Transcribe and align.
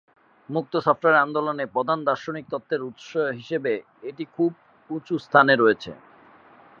মুক্ত 0.49 0.73
সফটওয়্যার 0.85 1.23
আন্দোলনে 1.25 1.65
প্রধান 1.75 1.99
দার্শনিক 2.07 2.45
তত্ত্বের 2.49 2.81
উৎস 2.89 3.09
হিসেবে 3.39 3.73
এটি 4.09 4.23
খুব 4.35 4.51
উঁচু 4.89 5.15
স্থানে 5.25 5.53
রয়েছে। 5.55 5.91